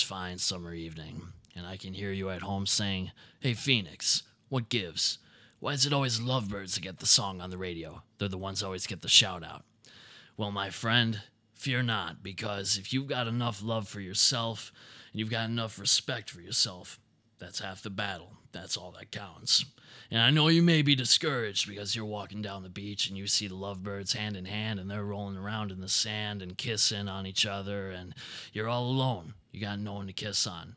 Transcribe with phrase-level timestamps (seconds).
[0.00, 1.20] this fine summer evening,
[1.54, 5.18] and I can hear you at home saying, Hey, Phoenix, what gives?
[5.58, 8.02] Why is it always lovebirds that get the song on the radio?
[8.16, 9.64] They're the ones always get the shout out.
[10.38, 11.20] Well, my friend,
[11.54, 14.72] fear not, because if you've got enough love for yourself
[15.12, 16.98] and you've got enough respect for yourself,
[17.40, 18.32] that's half the battle.
[18.52, 19.64] That's all that counts.
[20.10, 23.26] And I know you may be discouraged because you're walking down the beach and you
[23.26, 27.08] see the lovebirds hand in hand and they're rolling around in the sand and kissing
[27.08, 28.14] on each other and
[28.52, 29.34] you're all alone.
[29.52, 30.76] You got no one to kiss on.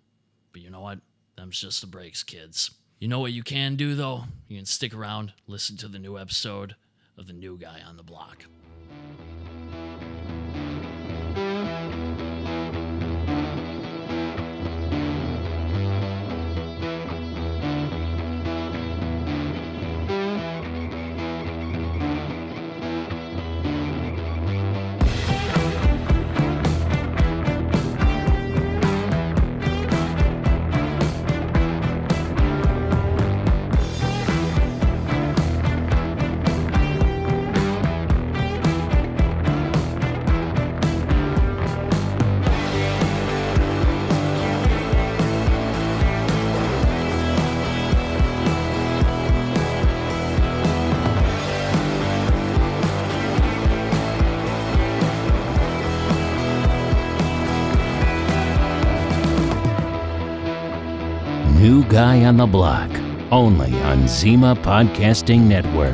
[0.52, 0.99] But you know what?
[1.35, 2.71] Them's just the breaks, kids.
[2.99, 4.26] You know what you can do though?
[4.48, 6.76] You can stick around, listen to the new episode
[7.18, 8.46] of The New Guy on the Block.
[61.94, 62.90] Guy on the Block,
[63.32, 65.94] only on Zima Podcasting Network.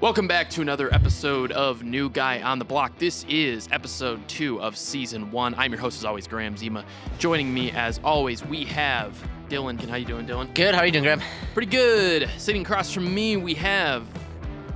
[0.00, 2.98] Welcome back to another episode of New Guy on the Block.
[2.98, 5.54] This is episode two of season one.
[5.54, 6.84] I'm your host, as always, Graham Zima.
[7.20, 9.16] Joining me, as always, we have
[9.48, 9.80] Dylan.
[9.88, 10.52] How you doing, Dylan?
[10.54, 10.74] Good.
[10.74, 11.22] How are you doing, Graham?
[11.54, 12.28] Pretty good.
[12.38, 14.04] Sitting across from me, we have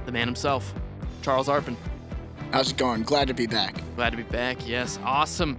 [0.05, 0.73] the man himself,
[1.23, 1.75] Charles Arpin.
[2.53, 3.03] How's it going?
[3.03, 3.83] Glad to be back.
[3.97, 4.69] Glad to be back.
[4.69, 5.59] Yes, awesome.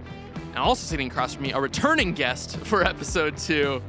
[0.50, 3.82] And also sitting across from me, a returning guest for episode two,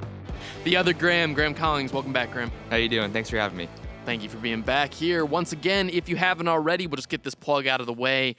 [0.63, 1.91] the other Graham, Graham Collins.
[1.91, 2.51] Welcome back, Graham.
[2.69, 3.11] How you doing?
[3.11, 3.67] Thanks for having me.
[4.05, 5.25] Thank you for being back here.
[5.25, 8.35] Once again, if you haven't already, we'll just get this plug out of the way.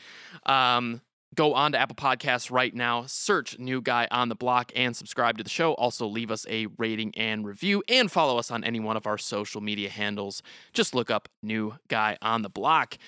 [0.47, 1.01] Um,
[1.35, 5.39] go on to Apple Podcasts right now, search New Guy on the Block, and subscribe
[5.39, 5.75] to the show.
[5.75, 9.19] Also, leave us a rating and review, and follow us on any one of our
[9.19, 10.43] social media handles.
[10.73, 12.99] Just look up New Guy on the Block.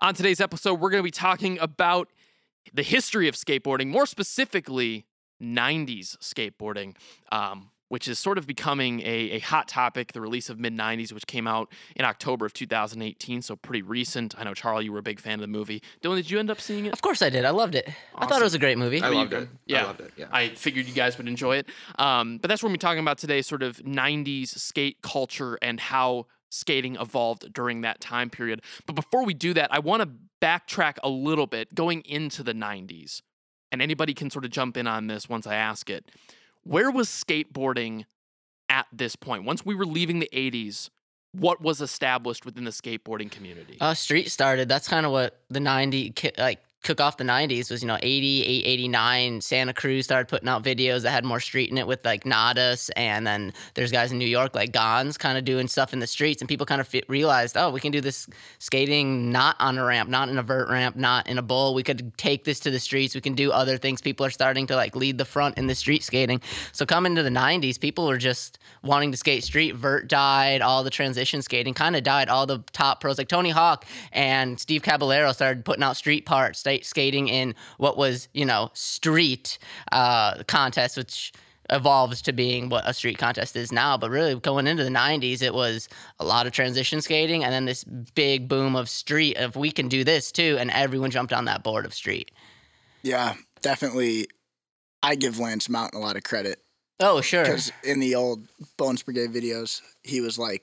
[0.00, 2.08] On today's episode, we're going to be talking about
[2.72, 5.06] the history of skateboarding, more specifically,
[5.42, 6.96] 90s skateboarding.
[7.32, 11.12] Um, which is sort of becoming a, a hot topic, the release of mid 90s,
[11.12, 14.34] which came out in October of 2018, so pretty recent.
[14.36, 15.82] I know, Charlie, you were a big fan of the movie.
[16.02, 16.92] Dylan, did you end up seeing it?
[16.92, 17.44] Of course I did.
[17.44, 17.88] I loved it.
[18.16, 19.00] I thought it was a great movie.
[19.00, 19.42] I you loved good?
[19.44, 19.48] it.
[19.66, 19.82] Yeah.
[19.82, 20.12] I loved it.
[20.16, 20.26] Yeah.
[20.32, 21.68] I figured you guys would enjoy it.
[21.98, 26.26] Um, but that's what we're talking about today sort of 90s skate culture and how
[26.50, 28.62] skating evolved during that time period.
[28.86, 30.08] But before we do that, I want to
[30.44, 33.22] backtrack a little bit going into the 90s.
[33.72, 36.10] And anybody can sort of jump in on this once I ask it.
[36.62, 38.04] Where was skateboarding
[38.68, 39.44] at this point?
[39.44, 40.90] Once we were leaving the 80s,
[41.32, 43.76] what was established within the skateboarding community?
[43.80, 44.68] Uh, street started.
[44.68, 47.98] That's kind of what the 90 ki- like took off the 90s was you know
[48.02, 52.04] 88 89 santa cruz started putting out videos that had more street in it with
[52.04, 55.92] like Natas and then there's guys in new york like Gonz kind of doing stuff
[55.92, 58.28] in the streets and people kind of fi- realized oh we can do this
[58.58, 61.82] skating not on a ramp not in a vert ramp not in a bowl we
[61.82, 63.14] could take this to the streets.
[63.14, 64.00] We can do other things.
[64.00, 66.40] People are starting to like lead the front in the street skating.
[66.72, 69.74] So coming to the 90s people were just wanting to skate street.
[69.74, 73.18] Vert died all the transition skating kind of died all the top pros.
[73.18, 76.60] Like tony hawk and steve caballero started putting out street parts.
[76.60, 79.58] Sta- skating in what was you know street
[79.92, 81.32] uh, contest which
[81.70, 85.40] evolves to being what a street contest is now but really going into the 90s
[85.40, 85.88] it was
[86.20, 89.88] a lot of transition skating and then this big boom of street of we can
[89.88, 92.30] do this too and everyone jumped on that board of street
[93.02, 94.28] Yeah, definitely.
[95.02, 96.60] I give Lance Mountain a lot of credit
[97.00, 98.46] oh sure because in the old
[98.76, 100.62] Bones Brigade videos, he was like,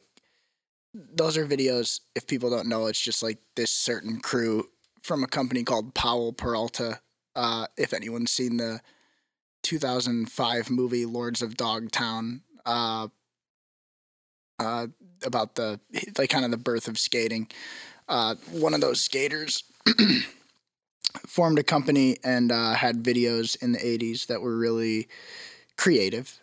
[0.94, 2.02] those are videos.
[2.16, 4.66] If people don't know, it's just like this certain crew
[5.02, 7.00] from a company called Powell Peralta.
[7.36, 8.82] Uh, if anyone's seen the
[9.64, 13.08] 2005 movie Lords of Dogtown, uh,
[14.60, 14.88] uh,
[15.26, 15.80] about the
[16.18, 17.48] like kind of the birth of skating,
[18.10, 19.64] uh, one of those skaters
[21.28, 25.08] formed a company and uh, had videos in the 80s that were really
[25.78, 26.40] creative.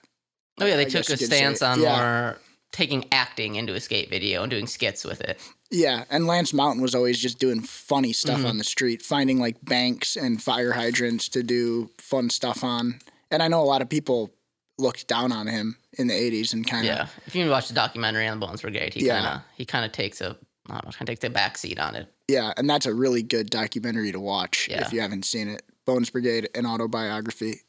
[0.61, 1.37] oh yeah they I took a you could say.
[1.37, 1.97] stance on Yeah.
[1.97, 2.39] more
[2.73, 6.83] taking acting into a skate video and doing skits with it Yeah, and Lance Mountain
[6.83, 8.49] was always just doing funny stuff Mhm.
[8.49, 13.01] on the street, finding like banks and fire hydrants to do fun stuff on.
[13.31, 14.31] And I know a lot of people
[14.79, 17.75] looked down on him in the 80s and kind of Yeah, if you watch the
[17.75, 19.21] documentary on the Bones Brigade, he Yeah.
[19.21, 20.39] kind of he kind of takes a
[20.71, 22.13] I don't know, kind of takes a back seat on it.
[22.29, 24.87] Yeah, and that's a really good documentary to watch Yeah.
[24.87, 25.63] if you haven't seen it.
[25.87, 27.63] Bones Brigade, an autobiography,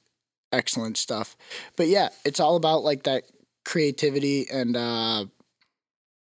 [0.52, 1.36] excellent stuff.
[1.78, 3.24] But yeah, it's all about like that
[3.66, 5.25] creativity and uh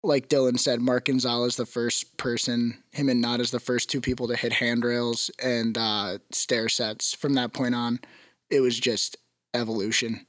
[0.06, 4.28] like Dylan said, Mark Gonzalez, the first person, him and Natas the first two people
[4.28, 7.14] to hit handrails and uh, stair sets.
[7.14, 8.00] From that point on,
[8.48, 9.16] it was just
[9.52, 10.26] evolution.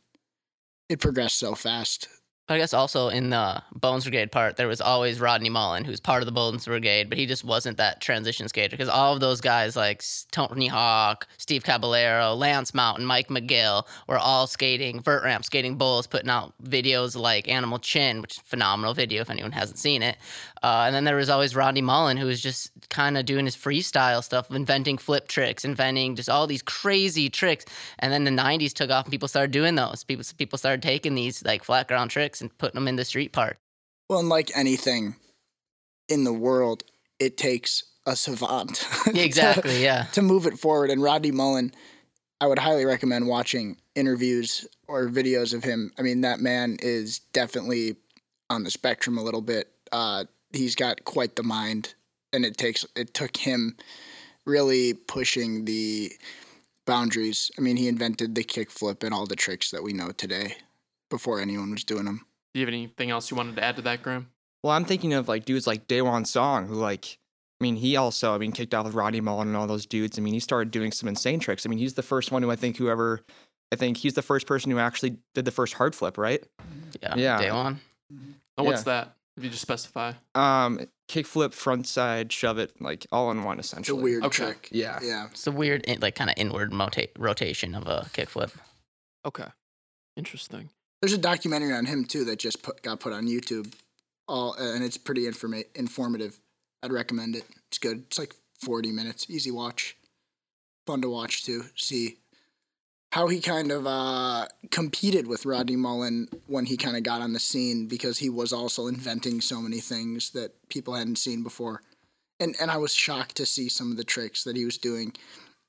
[0.90, 2.08] It progressed so fast.
[2.50, 6.22] I guess also in the Bones Brigade part, there was always Rodney Mullen, who's part
[6.22, 9.42] of the Bones Brigade, but he just wasn't that transition skater because all of those
[9.42, 10.02] guys like
[10.32, 16.08] Tony Hawk, Steve Caballero, Lance Mountain, Mike McGill were all skating vert ramp, skating bulls,
[16.08, 20.16] putting out videos like Animal Chin, which is phenomenal video if anyone hasn't seen it.
[20.64, 23.56] Uh, and then there was always Rodney Mullen, who was just kind of doing his
[23.56, 27.66] freestyle stuff, inventing flip tricks, inventing just all these crazy tricks.
[28.00, 30.04] And then the '90s took off, and people started doing those.
[30.04, 33.31] People people started taking these like flat ground tricks and putting them in the street
[33.31, 33.57] part.
[34.10, 35.16] Well, and like anything
[36.07, 36.84] in the world,
[37.19, 38.88] it takes a savant.
[39.07, 39.84] Exactly.
[39.84, 40.04] Yeah.
[40.13, 40.89] to move it forward.
[40.89, 41.74] And Rodney Mullen,
[42.39, 45.92] I would highly recommend watching interviews or videos of him.
[45.98, 47.95] I mean, that man is definitely
[48.50, 49.72] on the spectrum a little bit.
[49.92, 51.95] Uh, he's got quite the mind,
[52.31, 53.75] and it takes it took him
[54.45, 56.12] really pushing the
[56.86, 57.51] boundaries.
[57.57, 60.56] I mean, he invented the kickflip and all the tricks that we know today
[61.10, 62.25] before anyone was doing them.
[62.57, 64.31] Do you have anything else you wanted to add to that, Graham?
[64.63, 67.19] Well, I'm thinking of like dudes like Daewon Song, who like,
[67.62, 70.18] I mean, he also, I mean, kicked off with Rodney Mullen and all those dudes.
[70.18, 71.68] I mean, he started doing some insane tricks.
[71.68, 73.21] I mean, he's the first one who I think whoever,
[73.71, 76.44] I think he's the first person who actually did the first hard flip, right?
[77.04, 77.13] Yeah.
[77.15, 77.42] Yeah.
[77.44, 77.77] Daewon.
[78.57, 79.04] Oh, what's Yeah.
[79.04, 79.13] that?
[79.38, 80.13] If you just specify.
[80.33, 84.45] Um, kick flip, front side, shove it, like all in one It's a weird Okay.
[84.45, 84.69] trick.
[84.71, 84.98] Yeah.
[85.04, 85.27] Yeah.
[85.30, 88.50] It's a weird, like, kind of inward mota- rotation of a kickflip.
[89.27, 89.45] Okay.
[90.15, 90.71] Interesting.
[91.02, 93.74] There's a documentary on him too that just put, got put on YouTube,
[94.28, 96.40] all and it's pretty informa- informative.
[96.82, 97.46] I'd recommend it.
[97.68, 98.04] It's good.
[98.08, 99.96] It's like 40 minutes, easy watch,
[100.86, 101.66] fun to watch too.
[101.76, 102.18] See
[103.12, 107.34] how he kind of uh, competed with Rodney Mullen when he kind of got on
[107.34, 111.84] the scene because he was also inventing so many things that people hadn't seen before,
[112.40, 115.14] and and I was shocked to see some of the tricks that he was doing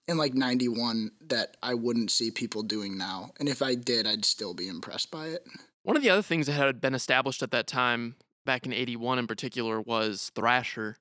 [0.08, 3.30] in like 91 that I wouldn't see people doing now.
[3.38, 5.46] And if I did, I'd still be impressed by it.
[5.82, 9.18] One of the other things that had been established at that time, back in 81
[9.18, 10.96] in particular, was Thrasher,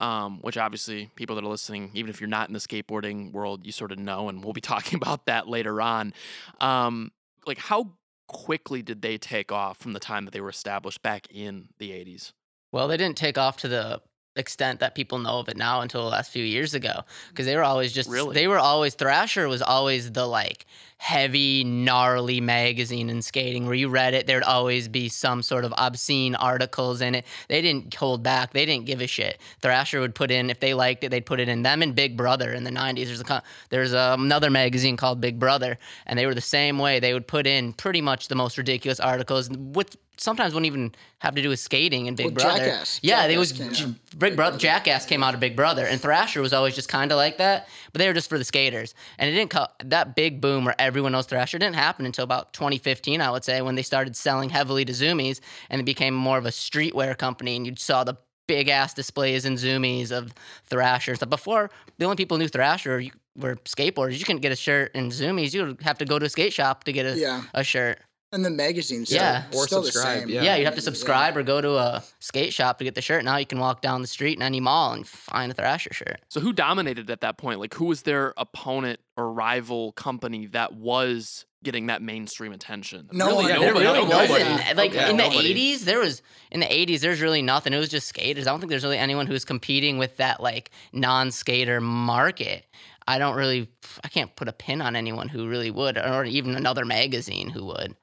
[0.00, 3.66] um, which obviously people that are listening, even if you're not in the skateboarding world,
[3.66, 6.14] you sort of know, and we'll be talking about that later on.
[6.60, 7.12] Um,
[7.46, 7.92] like, how
[8.26, 11.90] quickly did they take off from the time that they were established back in the
[11.90, 12.32] 80s?
[12.72, 14.00] Well, they didn't take off to the
[14.36, 17.02] extent that people know of it now until the last few years ago.
[17.28, 18.34] Because they were always just Really?
[18.34, 20.66] they were always Thrasher was always the like
[20.98, 23.66] heavy gnarly magazine in skating.
[23.66, 27.26] Where you read it there'd always be some sort of obscene articles in it.
[27.48, 28.52] They didn't hold back.
[28.52, 29.38] They didn't give a shit.
[29.60, 32.16] Thrasher would put in if they liked it they'd put it in them and Big
[32.16, 36.26] Brother in the 90s there's a there's um, another magazine called Big Brother and they
[36.26, 37.00] were the same way.
[37.00, 41.34] They would put in pretty much the most ridiculous articles with sometimes wouldn't even have
[41.34, 43.00] to do with skating and Big Well, Brother Jackass.
[43.02, 44.58] yeah, they was J- Big Brother.
[44.58, 47.68] Jackass came out of Big Brother, and Thrasher was always just kind of like that,
[47.92, 48.94] but they were just for the skaters.
[49.18, 52.52] And it didn't co- that big boom where everyone knows Thrasher didn't happen until about
[52.52, 56.38] 2015, I would say, when they started selling heavily to Zumiez, and it became more
[56.38, 60.32] of a streetwear company, and you saw the big ass displays and Zumiez of
[60.66, 61.28] Thrasher stuff.
[61.30, 64.18] Before, the only people who knew Thrasher you- were skateboarders.
[64.18, 65.52] You couldn't get a shirt in Zumiez.
[65.52, 67.42] You would have to go to a skate shop to get a, Yeah.
[67.54, 67.98] a shirt.
[68.32, 69.44] And the magazine's Yeah.
[69.48, 70.28] still, Or still subscribe.
[70.28, 70.42] Yeah.
[70.42, 73.24] Yeah, you'd have to subscribe or go to a skate shop to get the shirt.
[73.24, 76.20] Now you can walk down the street in any mall and find a Thrasher shirt.
[76.28, 77.60] So, who dominated at that point?
[77.60, 83.08] Like, who was their opponent or rival company that was getting that mainstream attention?
[83.12, 83.46] No really one.
[83.60, 83.84] There nobody.
[83.86, 84.32] really Okay.
[84.32, 84.76] wasn't.
[84.76, 85.10] Like Okay.
[85.10, 85.54] in the Nobody.
[85.54, 87.00] '80s, there was in the '80s.
[87.00, 87.72] There's really nothing.
[87.72, 88.46] It was just skaters.
[88.48, 92.66] I don't think there's really anyone who's competing with that like non-skater market.
[93.06, 93.68] I don't really.
[94.02, 97.64] I can't put a pin on anyone who really would, or even another magazine who
[97.66, 97.94] would.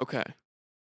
[0.00, 0.22] Okay.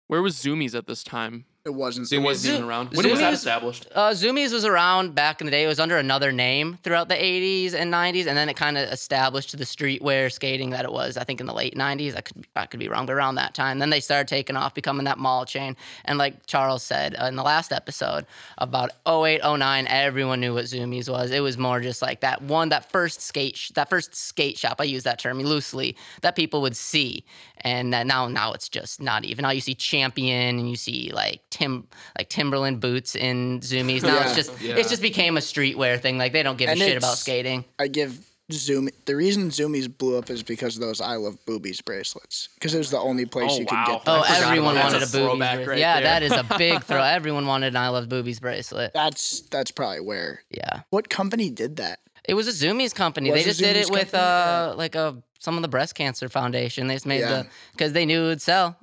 [0.08, 1.46] Where was Zumiez at this time?
[1.68, 2.10] It wasn't.
[2.10, 2.94] It wasn't even around.
[2.94, 3.86] When was that established?
[3.94, 5.64] Uh, Zumiez was around back in the day.
[5.64, 8.88] It was under another name throughout the 80s and 90s, and then it kind of
[8.90, 11.18] established the streetwear skating that it was.
[11.18, 12.16] I think in the late 90s.
[12.16, 14.72] I could I could be wrong, but around that time, then they started taking off,
[14.74, 15.76] becoming that mall chain.
[16.06, 18.24] And like Charles said uh, in the last episode
[18.56, 21.30] about 08, 09, everyone knew what Zumiez was.
[21.30, 24.76] It was more just like that one, that first skate, sh- that first skate shop.
[24.80, 27.24] I use that term loosely that people would see,
[27.58, 29.42] and that now now it's just not even.
[29.42, 31.86] Now you see Champion and you see like Tim
[32.16, 34.02] like Timberland boots in Zumiez.
[34.02, 34.26] Now Yeah.
[34.26, 34.76] it's just Yeah.
[34.76, 36.18] it's just became a streetwear thing.
[36.18, 37.64] Like they don't give And a shit about skating.
[37.78, 38.18] I give
[38.50, 38.88] Zoom.
[39.04, 42.48] The reason Zumiez blew up is because of those I love boobies bracelets.
[42.54, 43.90] Because it was the only place Oh, you could get.
[43.90, 44.22] I Oh, them.
[44.24, 44.84] forgot everyone that.
[44.84, 46.02] wanted a That's a boobies right yeah, there.
[46.04, 47.02] that is a big throw.
[47.18, 48.92] Everyone wanted an I love boobies bracelet.
[48.94, 50.42] That's that's probably where.
[50.50, 50.80] Yeah.
[50.90, 51.98] What company did that?
[52.24, 53.30] It was a Zumiez company.
[53.30, 54.22] Was they just did it with company?
[54.22, 56.86] uh like a some of the breast cancer foundation.
[56.88, 57.42] They just made Yeah.
[57.42, 58.76] the because they knew it would sell.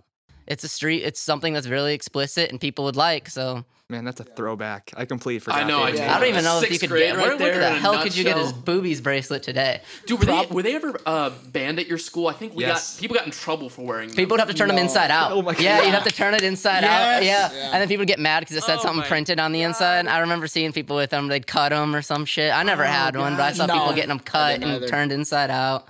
[0.47, 1.03] It's a street.
[1.03, 3.29] It's something that's really explicit and people would like.
[3.29, 4.91] So Man, that's a throwback.
[4.97, 5.61] I completely forgot.
[5.61, 6.03] I know, I they did.
[6.03, 7.17] did I don't even know if you could grade get.
[7.17, 9.81] right Where, where there the hell could you get his boobies bracelet today?
[10.07, 12.27] Dude, were they were they ever uh, banned at your school?
[12.27, 12.95] I think we Yes.
[12.95, 14.15] got people got in trouble for wearing them.
[14.15, 15.31] People would have to turn them inside out.
[15.33, 15.61] Oh my god.
[15.61, 17.23] Yeah, you'd have to turn it inside out.
[17.23, 17.51] Yeah.
[17.53, 17.65] Yeah.
[17.73, 20.07] and then people would get mad because it said Oh something printed on the inside.
[20.07, 21.27] I remember seeing people with them.
[21.27, 22.51] They'd cut them or some shit.
[22.51, 23.57] I never Oh, had one, but I gosh.
[23.57, 24.87] saw people getting them cut and either.
[24.87, 25.85] turned inside out.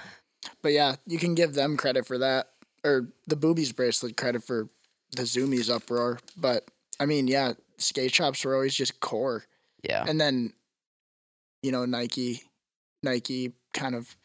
[0.62, 2.50] But yeah, you can give them credit for that,
[2.86, 4.70] or the boobies bracelet credit for
[5.16, 6.20] the Zumiez uproar.
[6.38, 6.66] But
[7.00, 9.44] I mean, yeah, skate shops were always just core,
[9.84, 10.06] Yeah.
[10.08, 10.54] and then,
[11.62, 12.44] you know, Nike,
[13.04, 14.16] Nike kind of,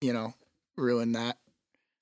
[0.00, 0.34] you know,
[0.76, 1.38] ruined that.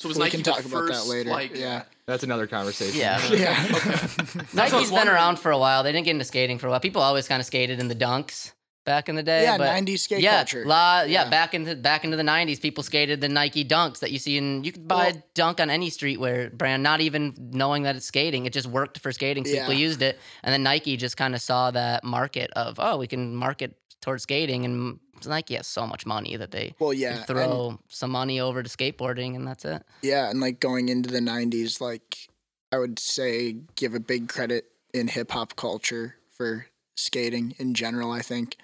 [0.00, 1.30] so was we Nike can the talk about that later.
[1.30, 2.98] Like, Yeah, That's another conversation.
[2.98, 3.20] Yeah.
[3.32, 3.62] yeah.
[3.72, 5.82] was Nike's been around for a while.
[5.82, 6.80] They didn't get into skating for a while.
[6.80, 8.52] People always kind of skated in the dunks
[8.86, 9.42] back in the day.
[9.42, 10.64] yeah, but 90s skate yeah, culture.
[10.64, 11.28] la- yeah, Yeah.
[11.28, 14.64] back into back into the '90s, people skated the Nike Dunks that you see, and
[14.64, 18.46] you could buy a dunk on any streetwear brand, not even knowing that it's skating.
[18.46, 21.42] It just worked for skating, so people used it, and then Nike just kind of
[21.42, 26.06] saw that market of oh, we can market towards skating, and Nike has so much
[26.06, 29.82] money that they well, yeah, and- throw some money over to skateboarding, and that's it.
[30.02, 32.28] Yeah, and like going into the '90s, like
[32.72, 36.66] I would say, give a big credit in hip hop culture for
[36.96, 38.10] skating in general.
[38.10, 38.56] I think,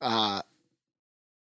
[0.00, 0.42] uh,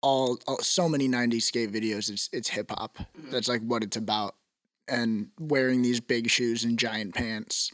[0.01, 2.97] all, all so many '90s skate videos, it's it's hip hop.
[3.31, 4.35] That's like what it's about,
[4.87, 7.71] and wearing these big shoes and giant pants.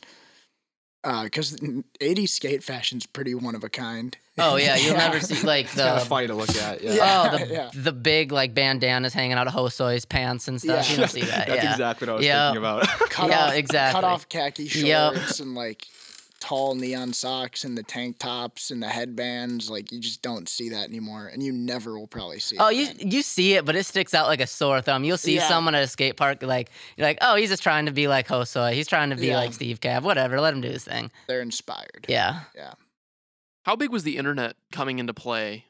[1.04, 1.58] Because
[2.00, 4.18] '80s skate fashion's pretty one of a kind.
[4.38, 6.06] Oh yeah, you'll never see like It's kind of the.
[6.06, 6.82] funny to look at.
[6.82, 6.94] Yeah.
[6.96, 7.30] Yeah.
[7.34, 7.70] Oh, the, yeah.
[7.74, 10.88] the big like bandanas hanging out of Hosoi's pants and stuff.
[10.88, 10.92] Yeah.
[10.94, 11.48] You don't see that.
[11.50, 11.72] That's yeah.
[11.74, 12.48] exactly what I was Yeah.
[12.54, 12.88] thinking about.
[13.10, 14.00] cut Yeah, off, exactly.
[14.02, 15.14] Cut off khaki Yep.
[15.16, 15.88] shorts and like
[16.44, 19.70] tall neon socks and the tank tops and the headbands.
[19.70, 22.58] Like you just don't see that anymore, and you never will probably see.
[22.60, 23.12] Oh, it you again.
[23.12, 25.06] you see it, but it sticks out like a sore thumb.
[25.06, 25.48] You'll see Yeah.
[25.48, 28.28] someone at a skate park like you're like, oh, he's just trying to be like
[28.28, 28.74] Hosoi.
[28.74, 29.38] He's trying to be Yeah.
[29.38, 30.02] like Steve Cav.
[30.04, 31.12] Whatever, let him do his thing.
[31.28, 32.06] they're inspired.
[32.10, 32.42] Yeah.
[32.54, 32.74] Yeah.
[33.66, 35.64] How big was the internet coming into play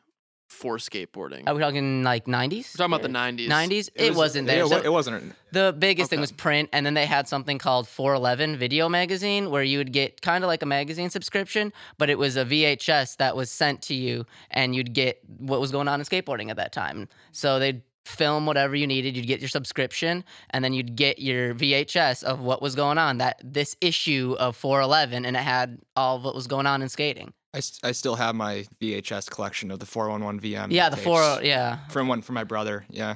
[0.50, 1.44] for skateboarding?
[1.48, 2.74] Are we talking like 90s?
[2.78, 3.48] We're talking about the '90s.
[3.48, 3.90] 90s?
[3.96, 4.64] It, was- wasn't there.
[4.64, 5.34] it, So it wasn't.
[5.52, 6.22] the biggest thing Okay.
[6.22, 10.22] was print, and then they had something called 411 Video Magazine, where you would get
[10.22, 13.96] kind of like a magazine subscription, but it was a VHS that was sent to
[13.96, 17.10] you, and you'd get what was going on in skateboarding at that time.
[17.32, 19.16] So they'd film whatever you needed.
[19.16, 23.18] You'd get your subscription, and then you'd get your VHS of what was going on.
[23.20, 26.90] That this issue of 411, and it had all of what was going on in
[26.90, 27.34] skating.
[27.54, 30.72] I, s- I still have my VHS collection of the 411 VM.
[30.72, 31.22] yeah, the tapes four.
[31.22, 31.88] Oh, yeah.
[31.90, 32.86] From one from my brother.
[32.90, 33.16] Yeah.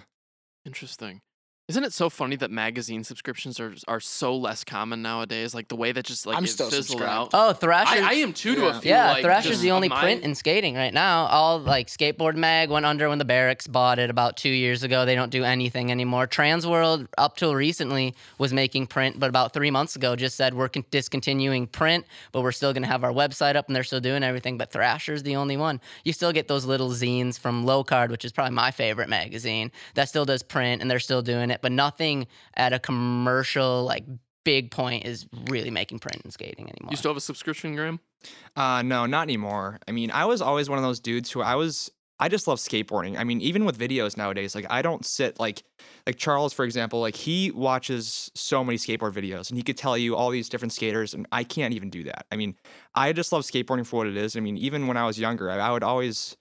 [0.65, 1.21] Interesting.
[1.67, 5.53] Isn't it so funny that magazine subscriptions are are so less common nowadays?
[5.53, 7.11] Like the way that just like I'm it still fizzled subscribed.
[7.11, 7.29] out.
[7.33, 8.01] Oh, Thrasher.
[8.05, 8.79] I, I am too to a Yeah.
[8.79, 8.89] few.
[8.91, 11.25] Yeah, like, Thrasher's just the only my- print in skating right now.
[11.25, 15.03] All like Skateboard Mag went under when the Berrics bought it about two years ago.
[15.05, 16.25] They don't do anything anymore.
[16.25, 20.69] Transworld, up till recently, was making print, but about three months ago just said we're
[20.69, 23.99] con- discontinuing print, but we're still going to have our website up and they're still
[23.99, 24.57] doing everything.
[24.57, 25.81] But Thrasher's the only one.
[26.05, 29.69] You still get those little zines from Low Card, which is probably my favorite magazine,
[29.95, 34.05] that still does print and they're still doing it, but nothing at a commercial, like,
[34.43, 36.89] big point is really making print and skating anymore.
[36.89, 37.99] You still have a subscription, Graham?
[38.55, 39.77] Uh, no, not anymore.
[39.89, 41.91] I mean, I was always one of those dudes who I was.
[42.19, 43.17] I just love skateboarding.
[43.19, 45.63] I mean, even with videos nowadays, like I don't sit like,
[46.07, 49.97] like Charles, for example, like he watches so many skateboard videos and he could tell
[49.97, 52.25] you all these different skaters, and I can't even do that.
[52.31, 52.55] I mean,
[52.95, 54.35] I just love skateboarding for what it is.
[54.37, 56.37] I mean, even when I was younger, I, I would always,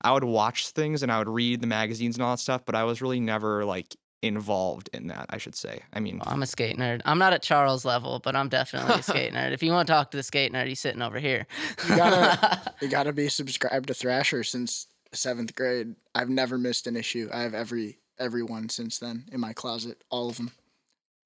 [0.00, 2.74] I would watch things and I would read the magazines and all that stuff, but
[2.74, 5.26] I was really never like involved in that.
[5.30, 5.80] I should say.
[5.92, 7.00] I mean, I'm a skate nerd.
[7.04, 9.52] I'm not at Charles level, but I'm definitely a skate nerd.
[9.52, 11.46] If you want to talk to the skate nerd, he's sitting over here.
[11.88, 15.94] You gotta you gotta be subscribed to Thrasher since seventh grade.
[16.14, 17.28] I've never missed an issue.
[17.32, 20.50] I have every every one since then in my closet, all of them.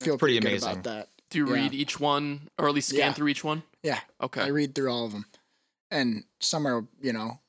[0.01, 0.69] Feel pretty pretty, amazing.
[0.69, 1.09] good about that.
[1.31, 1.55] Do you Yeah.
[1.55, 3.13] read each one, or at least scan Yeah.
[3.15, 3.63] through each one?
[3.83, 4.43] Yeah, Okay.
[4.43, 5.27] I read through all of them,
[5.91, 7.41] and some are you know,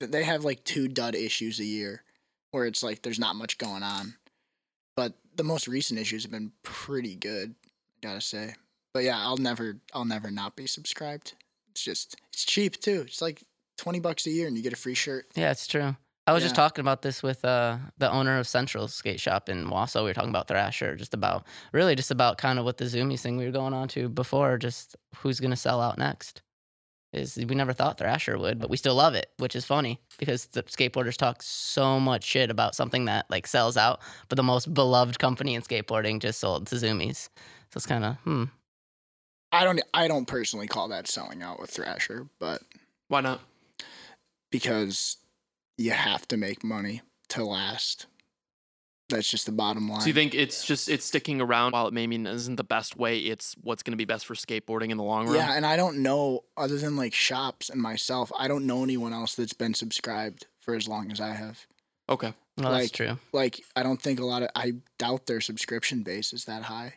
[0.00, 2.02] they have like two dud issues a year,
[2.50, 4.14] where it's like there's not much going on,
[5.00, 7.54] but the most recent issues have been pretty good,
[8.02, 8.54] gotta say.
[8.92, 11.32] But yeah, I'll never I'll never not be subscribed.
[11.70, 13.04] It's just it's cheap too.
[13.06, 13.42] It's like
[13.78, 15.24] twenty bucks a year, and you get a free shirt.
[15.34, 15.96] yeah, it's true.
[16.26, 19.68] I was just talking about this with uh, the owner of Central Skate Shop in
[19.68, 20.02] Wausau.
[20.02, 23.22] We were talking about Thrasher, just about really just about kind of what the Zumiez
[23.22, 26.42] thing we were going on to before, just who's gonna sell out next.
[27.12, 30.46] Is we never thought Thrasher would, but we still love it, which is funny because
[30.46, 34.72] the skateboarders talk so much shit about something that like sells out, but the most
[34.72, 37.30] beloved company in skateboarding just sold Suzumi's.
[37.70, 38.44] So it's kind of hmm.
[39.52, 42.62] I don't I don't personally call that selling out with Thrasher, but
[43.08, 43.40] Why not?
[44.50, 45.16] because
[45.78, 48.06] you have to make money to last.
[49.10, 50.00] That's just the bottom line.
[50.00, 53.18] So you think it's just it's sticking around while it maybe isn't the best way,
[53.18, 55.36] it's what's going to be best for skateboarding in the long run?
[55.36, 59.12] Yeah, and I don't know other than like shops and myself, I don't know anyone
[59.12, 61.66] else that's been subscribed for as long as I have.
[62.08, 62.32] Okay.
[62.56, 63.18] Well, that's true.
[63.32, 66.94] Like I don't think a lot of I doubt their subscription base is that high.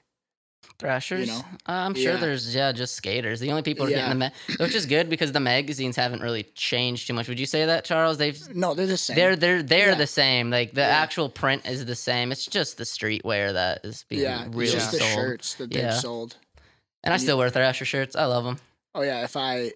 [0.79, 1.27] Thrashers.
[1.27, 1.38] know?
[1.67, 2.20] Uh, I'm sure Yeah.
[2.20, 3.39] there's yeah, just skaters.
[3.39, 6.22] The only people who are getting the ma- which is good because the magazines haven't
[6.22, 7.27] really changed too much.
[7.27, 8.17] Would you say that, Charles?
[8.17, 9.15] They've No, they're the same.
[9.15, 9.96] they're they're they're Yeah.
[9.96, 10.50] the same.
[10.50, 10.88] Like the Yeah.
[10.88, 12.32] actual print is the same.
[12.32, 15.12] It's just the streetwear that is being yeah, really just the sold.
[15.13, 16.00] shirts that they've Yeah.
[16.00, 16.36] sold.
[17.03, 18.15] And I still wear Thrasher shirts.
[18.15, 18.60] I love them.
[18.96, 19.74] Oh yeah, if I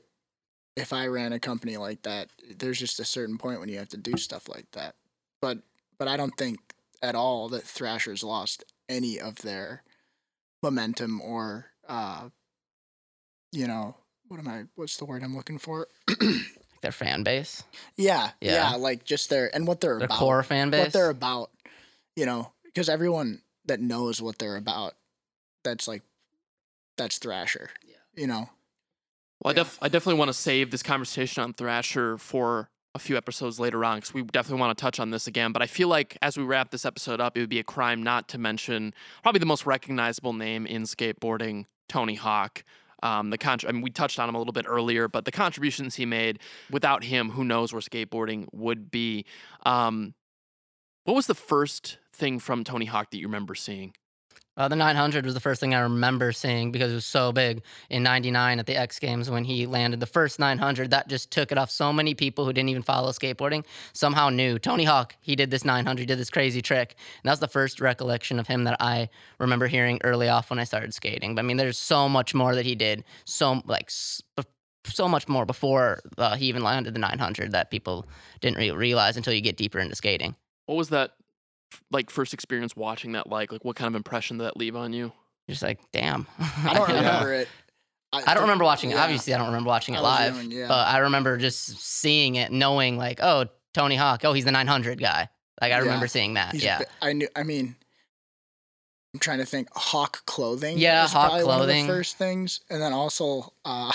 [0.75, 3.89] if I ran a company like that, there's just a certain point when you have
[3.89, 4.95] to do stuff like that.
[5.41, 5.59] But
[5.97, 6.59] but I don't think
[7.01, 9.83] at all that Thrasher's lost any of their
[10.63, 12.29] momentum or uh
[13.51, 13.95] you know,
[14.27, 15.87] what am I what's the word I'm looking for?
[16.81, 17.63] Their fan base,
[17.97, 18.71] yeah, Yeah.
[18.71, 20.19] yeah, like just their and what they're their about.
[20.19, 20.85] core fan base.
[20.85, 21.49] what they're about,
[22.15, 24.93] you know, because everyone that knows what they're about,
[25.63, 26.03] that's like
[26.97, 27.69] that's Thrasher.
[27.85, 27.95] Yeah.
[28.15, 28.49] You know.
[29.43, 33.15] Well, I, def- I definitely want to save this conversation on Thrasher for a few
[33.15, 35.53] episodes later on because we definitely want to touch on this again.
[35.53, 38.03] But I feel like as we wrap this episode up, it would be a crime
[38.03, 42.63] not to mention probably the most recognizable name in skateboarding, Tony Hawk.
[43.03, 45.31] Um, the contr- I mean, we touched on him a little bit earlier, but the
[45.31, 46.39] contributions he made,
[46.71, 49.25] without him, who knows where skateboarding would be.
[49.65, 50.15] Um,
[51.03, 53.93] what was the first thing from Tony Hawk that you remember seeing?
[54.57, 57.61] Uh, the 900 was the first thing I remember seeing because it was so big
[57.91, 60.89] in 99 at the X Games when he landed the first 900.
[60.89, 61.69] That just took it off.
[61.69, 65.63] So many people who didn't even follow skateboarding somehow knew Tony Hawk, he did this
[65.63, 66.95] 900, he did this crazy trick.
[67.21, 70.57] And that was the first recollection of him that I remember hearing early off when
[70.57, 71.35] I started skating.
[71.35, 75.45] But I mean, there's so much more that he did, so like so much more
[75.45, 78.07] before uh, he even landed the 900 that people
[78.41, 80.35] didn't realize until you get deeper into skating.
[80.65, 81.11] What was that
[81.91, 83.51] like first experience watching that like?
[83.51, 85.11] Like what kind of impression did that leave on you?
[85.49, 86.27] Just like, damn.
[86.39, 86.95] I don't Yeah.
[86.97, 87.47] remember it.
[88.13, 88.97] I don't remember watching it.
[88.97, 90.35] Obviously, I don't remember watching it live.
[90.35, 90.67] young, yeah.
[90.67, 94.21] But I remember just seeing it, knowing like, oh, Tony Hawk.
[94.23, 95.29] Oh, he's the 900 guy.
[95.61, 95.79] Like I Yeah.
[95.79, 96.53] remember seeing that.
[96.53, 96.79] He's yeah.
[96.79, 97.27] bi- I knew.
[97.35, 97.75] I mean,
[99.13, 99.67] I'm trying to think.
[99.75, 100.77] Hawk clothing.
[100.77, 101.87] Yeah, was Hawk probably One of clothing.
[101.87, 103.91] the first things, and then also uh,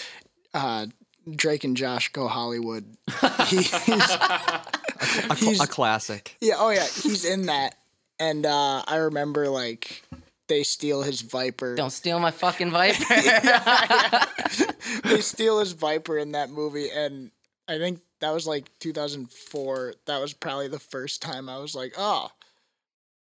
[0.54, 0.86] uh,
[1.34, 2.84] Drake and Josh go Hollywood.
[3.46, 6.36] He's, A, cl- He's- a classic.
[6.40, 6.54] yeah.
[6.58, 6.86] Oh yeah.
[6.86, 7.76] He's in that,
[8.20, 10.02] and uh, I remember like
[10.48, 11.74] they steal his Viper.
[11.74, 13.04] Don't steal my fucking Viper.
[15.04, 17.30] they steal his Viper in that movie, and
[17.68, 19.94] I think that was like 2004.
[20.06, 22.30] That was probably the first time I was like, oh,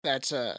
[0.05, 0.59] that's a.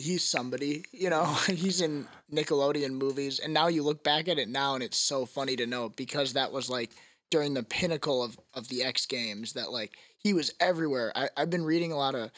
[0.00, 1.24] He's somebody, you know.
[1.46, 5.26] He's in Nickelodeon movies, and now you look back at it now, and it's so
[5.26, 6.90] funny to know because that was like
[7.30, 9.52] during the pinnacle of of the X Games.
[9.54, 11.12] That like he was everywhere.
[11.14, 12.30] I, I've been reading a lot of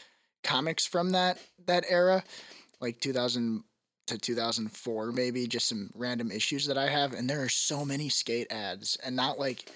[0.42, 2.24] comics from that that era,
[2.80, 3.64] like 2000
[4.08, 8.08] to 2004 maybe just some random issues that i have and there are so many
[8.08, 9.70] skate ads and not like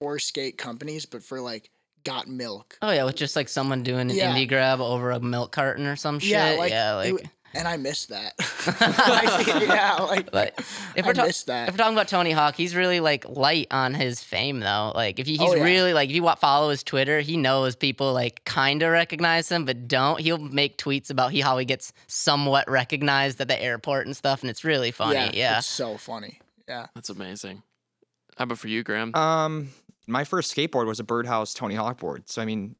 [0.00, 1.70] for skate companies but for like
[2.06, 4.32] got milk oh yeah, with just like someone doing an Yeah.
[4.32, 6.30] indie grab over a milk carton or some shit.
[6.30, 7.24] yeah Yeah, like, like.
[7.24, 8.34] it and i miss that
[9.08, 10.54] Like, yeah like But
[10.94, 11.68] if I we're, ta- miss that.
[11.68, 14.92] if we're talking about Tony Hawk, he's really like light on his fame though.
[14.94, 15.62] Like if he, he's Oh, yeah.
[15.64, 19.64] really like if you follow his Twitter, he knows people like kind of recognize him,
[19.64, 20.20] but don't.
[20.20, 24.42] He'll make tweets about he how he gets somewhat recognized at the airport and stuff,
[24.42, 25.14] and it's really funny.
[25.14, 27.62] yeah, Yeah, it's so funny yeah That's amazing.
[28.36, 29.14] How about for you, Graham?
[29.14, 29.70] Um,
[30.06, 32.28] my first skateboard was a Birdhouse Tony Hawk board.
[32.28, 32.76] So I mean,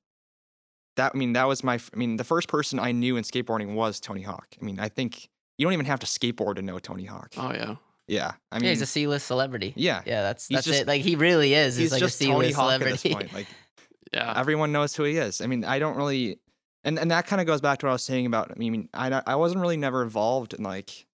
[0.96, 1.74] that I mean that was my.
[1.76, 4.48] f- I mean, the first person I knew in skateboarding was Tony Hawk.
[4.60, 7.32] I mean, I think you don't even have to skateboard to know Tony Hawk.
[7.36, 7.76] oh yeah.
[8.08, 9.72] Yeah, I mean, yeah, he's a C-list celebrity.
[9.74, 10.86] yeah, Yeah, that's that's just- it.
[10.86, 11.74] Like he really is.
[11.74, 12.92] He's, he's like just a Tony C-list at celebrity.
[12.92, 13.32] this point.
[13.34, 13.46] Like
[14.12, 14.32] Yeah.
[14.36, 15.40] everyone knows who he is.
[15.40, 16.38] I mean, I don't really,
[16.84, 18.52] and and that kind of goes back to what I was saying about.
[18.52, 21.04] I mean, I I wasn't really never involved in like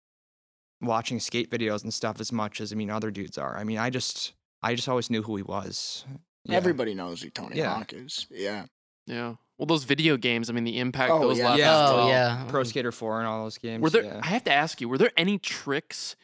[0.83, 3.57] watching skate videos and stuff as much as I mean other dudes are.
[3.57, 6.05] I mean, I just I just always knew who he was.
[6.45, 6.57] Yeah.
[6.57, 7.75] everybody knows who tony Yeah.
[7.75, 8.67] hawk is yeah
[9.07, 9.35] Yeah.
[9.59, 10.51] Well, those video games.
[10.51, 11.47] I mean, the impact Oh, those yeah.
[11.51, 11.59] left.
[11.61, 11.87] Yeah.
[11.89, 12.09] Oh well.
[12.09, 12.45] yeah.
[12.49, 13.81] Pro Skater 4 and all those games.
[13.83, 14.03] Were there?
[14.05, 14.21] yeah.
[14.23, 14.89] I have to ask you.
[14.89, 16.17] Were there any tricks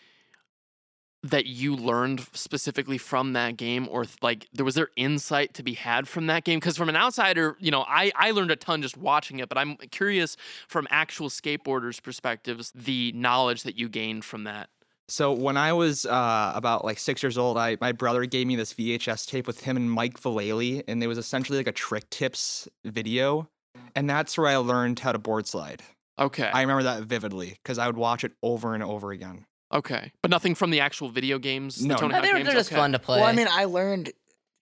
[1.25, 5.75] that you learned specifically from that game, or like there was there insight to be
[5.75, 6.59] had from that game?
[6.61, 9.59] Because from an outsider, you know, I I learned a ton just watching it, but
[9.59, 10.37] I'm curious
[10.69, 14.69] from actual skateboarders' perspectives, the knowledge that you gained from that
[15.11, 18.57] So when I was uh, about like six years old, I my brother gave me
[18.57, 22.09] this VHS tape with him and Mike Vallely, and it was essentially like a trick
[22.11, 23.49] tips video,
[23.97, 25.83] and that's where I learned how to board slide.
[26.19, 26.51] Okay.
[26.53, 29.47] I remember that vividly because I would watch it over and over again.
[29.73, 30.13] okay.
[30.21, 31.77] But nothing from the actual video games.
[31.77, 32.21] the No, Tony no.
[32.23, 32.47] They're, games?
[32.47, 32.81] they're just Okay.
[32.81, 33.21] fun to play.
[33.21, 34.13] Well, I mean, I learned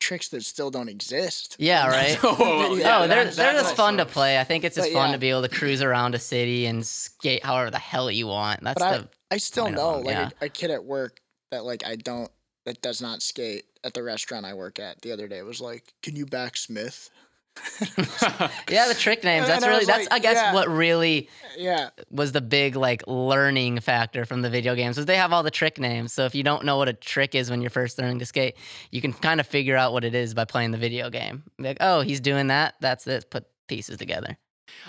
[0.01, 1.57] tricks that still don't exist.
[1.59, 2.19] yeah, right.
[2.23, 4.39] Oh, yeah, oh, they're that- they're that's just fun to play.
[4.39, 5.13] I think it's just But fun yeah.
[5.15, 8.63] to be able to cruise around a city and skate however the hell you want.
[8.63, 10.31] That's But I, the I still know, like yeah.
[10.41, 12.31] a, a kid at work that like I don't
[12.65, 15.93] that does not skate at the restaurant I work at the other day was like,
[16.03, 17.11] "Can you back Smith?"
[18.71, 19.47] yeah the trick names.
[19.47, 20.55] That's really was that's like, I guess yeah.
[20.55, 25.17] what really Yeah, was the big like learning factor from the video games was they
[25.17, 26.13] have all the trick names.
[26.13, 28.57] So if you don't know what a trick is when you're first learning to skate,
[28.91, 31.45] you can kind of figure out what it is by playing the video game.
[31.59, 32.75] Like, oh, he's doing that.
[32.81, 33.31] That's it.
[33.31, 34.39] Put pieces together.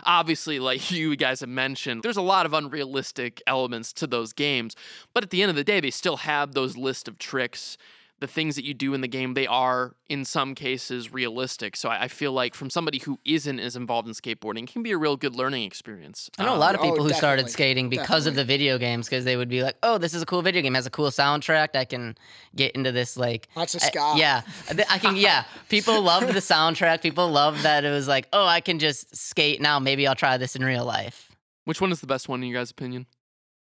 [0.06, 4.75] obviously, like you guys have mentioned, there's a lot of unrealistic elements to those games.
[5.13, 7.77] But at the end of the day, they still have those list of tricks.
[8.19, 11.75] The things that you do in the game, they are in some cases realistic.
[11.75, 14.82] So I, I feel like from somebody who isn't as involved in skateboarding, it can
[14.82, 16.27] be a real good learning experience.
[16.39, 18.80] I know a Um, lot of oh, people who started skating because of the video
[18.80, 20.73] games because they would be like, "Oh, this is a cool video game.
[20.73, 21.75] It has a cool soundtrack.
[21.75, 22.15] I can
[22.56, 24.13] get into this like lots of I- ska.
[24.17, 24.41] yeah,
[24.89, 25.15] I can.
[25.15, 27.03] Yeah, people loved the soundtrack.
[27.03, 29.77] People loved that it was like, oh, I can just skate now.
[29.77, 31.30] Maybe I'll try this in real life.
[31.65, 33.06] Which one is the best one in your guys' opinion?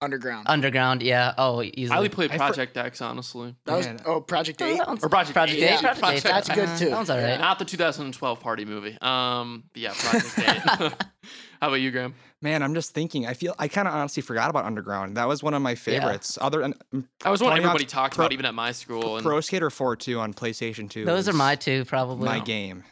[0.05, 0.47] Underground.
[0.49, 1.35] Underground, yeah.
[1.38, 1.90] Oh, easily.
[1.90, 3.55] I only played I fr- Project X, honestly.
[3.64, 4.01] that was Man.
[4.07, 4.79] oh Project Oh, Eight.
[4.79, 5.64] that one's- Or Project Project Eight.
[5.64, 5.71] Eight.
[5.71, 6.29] Yeah, Project Project Eight.
[6.29, 6.90] That's good too.
[6.90, 7.40] Sounds alright.
[7.40, 8.97] Not the 2012 party movie.
[9.01, 10.93] Um, but yeah, Project 8.
[11.61, 12.14] How about you, Graham?
[12.43, 13.27] Man, I'm just thinking.
[13.27, 15.17] I feel I kind of honestly forgot about Underground.
[15.17, 16.37] That was one of my favorites.
[16.40, 16.75] Other than
[17.23, 19.17] That was one Tony Hawk's everybody talked Pro- about, even at my school.
[19.17, 21.07] And Pro Skater 4 2 on PlayStation 2.
[21.07, 22.27] Those are my two, probably.
[22.27, 22.85] my game.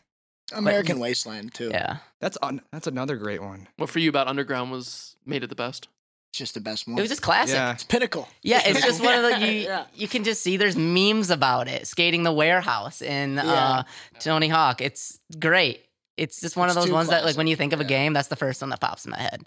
[0.54, 1.68] American Wasteland too.
[1.70, 1.98] Yeah.
[2.20, 3.68] That's un- that's another great one.
[3.76, 5.88] what for you about Underground was made it the best?
[6.32, 6.96] It's just the best one.
[6.96, 7.54] It was just classic.
[7.56, 7.72] Yeah.
[7.72, 8.26] it's pinnacle.
[8.42, 9.84] Yeah, it's just one of the you, Yeah.
[9.94, 11.86] you can just see there's memes about it.
[11.86, 13.82] Skating the warehouse in uh,
[14.18, 14.80] Tony Hawk.
[14.80, 15.84] It's great.
[16.16, 18.14] It's just one of those too ones that like when you think of a game,
[18.14, 19.42] that's the first one that pops in my head.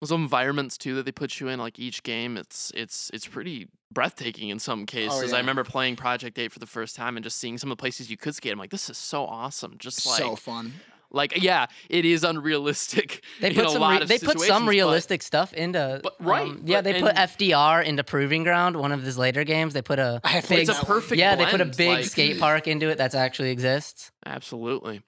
[0.00, 3.68] Those environments too that they put you in, like each game, it's it's it's pretty
[3.92, 5.32] breathtaking in some cases.
[5.32, 5.36] yeah.
[5.36, 7.82] I remember playing Project 8 for the first time and just seeing some of the
[7.82, 8.52] places you could skate.
[8.52, 9.74] I'm like, this is so awesome.
[9.78, 10.72] Just like so fun.
[11.10, 13.24] Like yeah, it is unrealistic.
[13.40, 16.42] They put a some lot re- they put some but- realistic stuff into But- right,
[16.48, 19.72] um, yeah, but- they put FDR into Proving Ground, one of his later games.
[19.74, 22.38] They put a I big It's a perfect yeah, they put a big like- skate
[22.38, 24.10] park into it that actually exists.
[24.26, 25.02] Absolutely.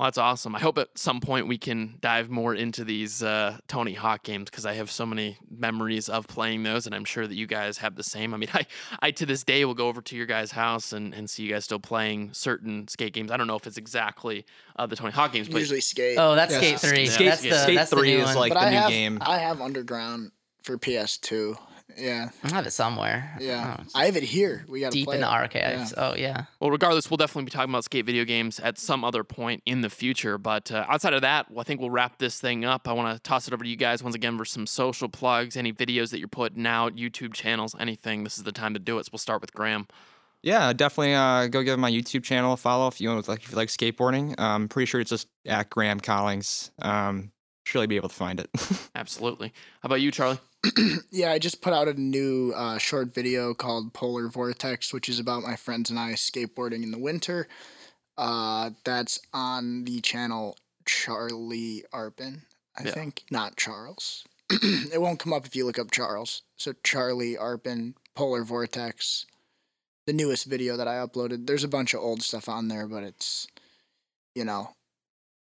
[0.00, 0.56] Well, that's awesome.
[0.56, 4.48] I hope at some point we can dive more into these uh, Tony Hawk games
[4.48, 7.76] because I have so many memories of playing those, and I'm sure that you guys
[7.76, 8.32] have the same.
[8.32, 8.64] I mean, I,
[9.02, 11.52] I to this day will go over to your guys' house and, and see you
[11.52, 13.30] guys still playing certain skate games.
[13.30, 16.16] I don't know if it's exactly uh, the Tony Hawk games, but Usually skate.
[16.18, 16.60] Oh, that's Yeah.
[16.60, 17.06] Skate Three.
[17.06, 18.36] Skate- that's the Skate that's the 3 new is one.
[18.36, 19.18] like but the I new have game.
[19.20, 20.32] I have Underground
[20.62, 21.58] for PS2.
[21.96, 23.36] Yeah, I have it somewhere.
[23.40, 23.76] yeah.
[23.80, 24.64] Oh, I have it here.
[24.68, 25.30] We got deep play in the it.
[25.30, 25.94] archives.
[25.96, 26.44] Oh yeah.
[26.60, 29.80] Well, regardless, we'll definitely be talking about skate video games at some other point in
[29.80, 30.38] the future.
[30.38, 32.88] But uh, outside of that, well, I think we'll wrap this thing up.
[32.88, 35.56] I want to toss it over to you guys once again for some social plugs,
[35.56, 38.24] any videos that you're putting out, YouTube channels, anything.
[38.24, 39.06] This is the time to do it.
[39.06, 39.86] So we'll start with Graham.
[40.42, 43.56] Yeah, definitely uh, go give my YouTube channel a follow if you like if you
[43.56, 44.34] like skateboarding.
[44.38, 46.70] I'm pretty sure it's just at Graham Collings.
[46.80, 47.32] Um,
[47.64, 48.48] surely be able to find it.
[48.94, 49.52] Absolutely.
[49.82, 50.38] How about you, Charlie?
[51.10, 55.18] Yeah, I just put out a new uh, short video called Polar Vortex, which is
[55.18, 57.48] about my friends and I skateboarding in the winter.
[58.16, 62.42] Uh, that's on the channel Charlie Arpin,
[62.76, 62.92] I Yeah.
[62.92, 64.24] think, not Charles.
[64.50, 66.42] it won't come up if you look up Charles.
[66.56, 69.26] So Charlie Arpin, Polar Vortex,
[70.06, 71.46] the newest video that I uploaded.
[71.46, 73.46] There's a bunch of old stuff on there, but it's,
[74.34, 74.74] you know,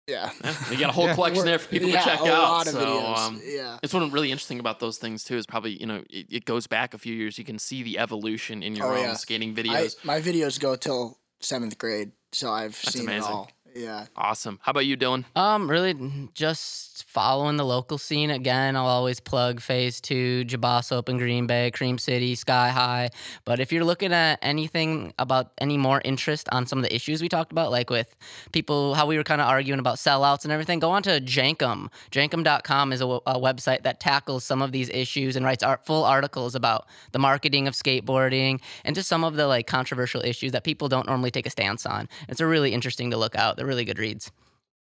[0.08, 0.32] yeah.
[0.44, 1.16] Yeah, you got a whole Yeah.
[1.16, 2.68] collection there for people yeah, to check out.
[2.68, 3.78] so, um, yeah.
[3.84, 5.38] it's one really interesting about those things too.
[5.38, 7.38] Is probably you know it, it goes back a few years.
[7.38, 10.04] You can see the evolution in your Oh, own skating I, videos.
[10.04, 13.32] my videos go till seventh grade, so I've That's seen amazing.
[13.32, 13.52] it all.
[13.74, 14.06] Yeah.
[14.16, 14.60] awesome.
[14.62, 15.26] How about you, Dylan?
[15.36, 18.76] Um, really just following the local scene again.
[18.76, 23.10] I'll always plug Phase Two, Jabas Open Green Bay, Cream City, Sky High.
[23.46, 27.22] But if you're looking at anything about any more interest on some of the issues
[27.22, 28.16] we talked about, like with
[28.52, 31.88] people, how we were kind of arguing about sellouts and everything, go on to Jenkem.
[32.12, 36.56] Jenkem.com is a website that tackles some of these issues and writes art, full articles
[36.56, 40.88] about the marketing of skateboarding and just some of the like controversial issues that people
[40.90, 42.08] don't normally take a stance on.
[42.30, 43.61] It's a really interesting to look out.
[43.62, 44.32] They're really good reads.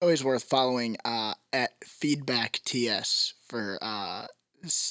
[0.01, 4.27] Always worth following uh, at Feedback TS for uh,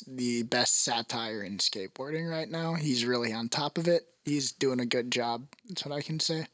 [0.07, 2.75] the best satire in skateboarding right now.
[2.75, 4.03] He's really on top of it.
[4.27, 5.47] He's doing a good job.
[5.67, 6.49] That's what I can say.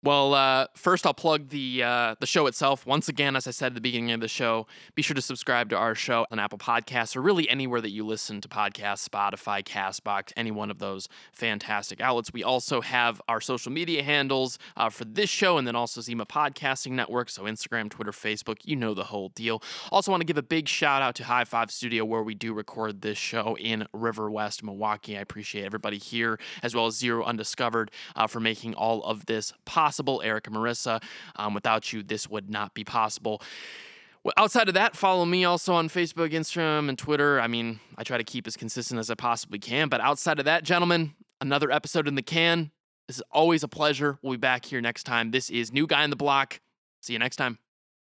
[0.00, 2.86] Well, uh, first I'll plug the uh, the show itself.
[2.86, 5.70] Once again, as I said at the beginning of the show, be sure to subscribe
[5.70, 9.60] to our show on Apple Podcasts or really anywhere that you listen to podcasts, Spotify,
[9.60, 12.32] Castbox, any one of those fantastic outlets.
[12.32, 16.26] We also have our social media handles uh, for this show and then also Zima
[16.26, 19.60] Podcasting Network, so Instagram, Twitter, Facebook, you know the whole deal.
[19.90, 22.54] Also want to give a big shout out to High Five Studio where we do
[22.54, 25.18] record this show in River West, Milwaukee.
[25.18, 29.52] I appreciate everybody here as well as Zero Undiscovered uh, for making all of this
[29.64, 30.20] possible possible.
[30.22, 31.02] Eric and Marissa,
[31.36, 33.40] um, without you, this would not be possible.
[34.22, 37.40] Well, outside of that, follow me also on Facebook, Instagram, and Twitter.
[37.40, 39.88] I mean, I try to keep as consistent as I possibly can.
[39.88, 42.70] But outside of that, gentlemen, another episode in the can.
[43.06, 44.18] This is always a pleasure.
[44.20, 45.30] We'll be back here next time.
[45.30, 46.60] This is New Guy in the Block.
[47.00, 47.58] See you next time.